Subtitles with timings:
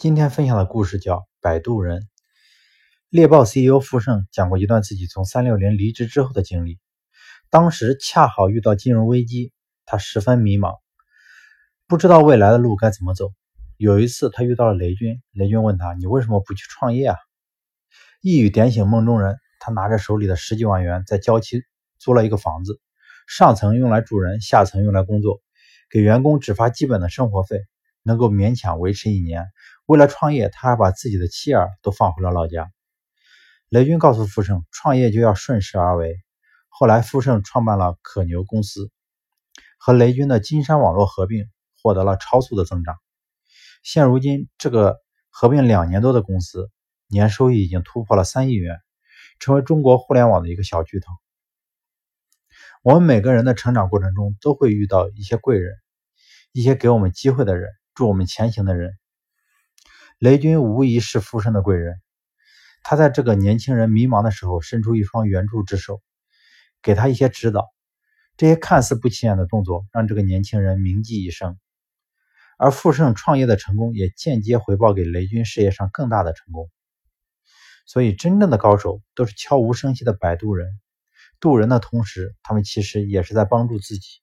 [0.00, 2.00] 今天分享的故事叫《摆渡人》。
[3.10, 6.78] 猎豹 CEO 傅盛讲过一段自己从三六零离职之后的经历。
[7.50, 9.52] 当时恰好遇到金融危机，
[9.84, 10.76] 他十分迷茫，
[11.86, 13.34] 不知道未来的路该怎么走。
[13.76, 17.16] 有一次，他遇到了雷军，雷军问他：“你为什么不去创业啊？”
[18.22, 21.66] 一语点醒梦中人，他拿着手里的十几万元，在郊区
[21.98, 22.80] 租了一个房子，
[23.28, 25.42] 上层用来住人，下层用来工作，
[25.90, 27.58] 给员工只发基本的生活费。
[28.02, 29.44] 能够勉强维持一年。
[29.90, 32.70] 为了创业，他还把自己的妻儿都放回了老家。
[33.68, 36.14] 雷军告诉傅盛，创业就要顺势而为。
[36.68, 38.92] 后来，傅盛创办了可牛公司，
[39.78, 41.50] 和雷军的金山网络合并，
[41.82, 42.94] 获得了超速的增长。
[43.82, 46.70] 现如今，这个合并两年多的公司，
[47.08, 48.78] 年收益已经突破了三亿元，
[49.40, 51.10] 成为中国互联网的一个小巨头。
[52.84, 55.74] 我们每个人的成长过程中，都会遇到一些贵人，
[56.52, 57.68] 一些给我们机会的人。
[57.92, 58.96] 助我们前行的人，
[60.20, 61.98] 雷军无疑是富盛的贵人。
[62.82, 66.02] 他在这个年轻人迷茫的时候，伸出一双援助之手，
[66.82, 67.70] 给他一些指导。
[68.36, 71.58] 这些看似不起眼的动作，让这个年轻人铭记一生。
[72.58, 76.70] 而富盛创业的成功，也间接回报给雷军事业上更大的成功。
[77.86, 80.68] 所以，真正的高手都是悄无声息的摆渡人，
[81.40, 84.20] 渡人的同时，他们其实也是在帮助自己。